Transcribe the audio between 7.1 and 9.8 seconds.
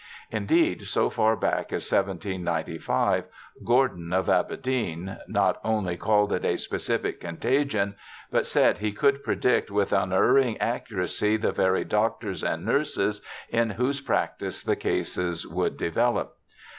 contagion, but said he could predict